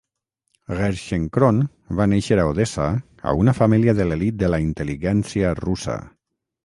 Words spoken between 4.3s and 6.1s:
de la intel·liguèntsia russa.